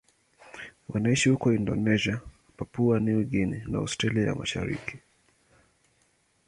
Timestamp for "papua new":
2.57-3.23